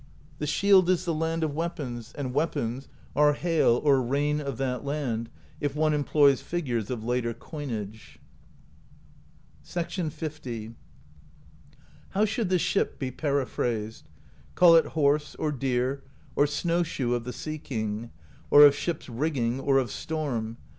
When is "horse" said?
14.97-15.35